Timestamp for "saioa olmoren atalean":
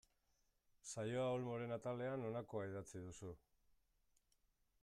0.93-2.25